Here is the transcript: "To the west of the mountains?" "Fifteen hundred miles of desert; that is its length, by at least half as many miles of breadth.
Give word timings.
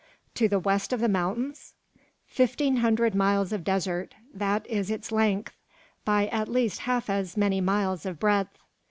"To 0.33 0.47
the 0.49 0.57
west 0.57 0.93
of 0.93 0.99
the 0.99 1.07
mountains?" 1.07 1.75
"Fifteen 2.25 2.77
hundred 2.77 3.13
miles 3.13 3.53
of 3.53 3.63
desert; 3.63 4.15
that 4.33 4.65
is 4.65 4.89
its 4.89 5.11
length, 5.11 5.53
by 6.05 6.25
at 6.29 6.47
least 6.47 6.79
half 6.89 7.07
as 7.07 7.37
many 7.37 7.61
miles 7.61 8.07
of 8.07 8.19
breadth. 8.19 8.57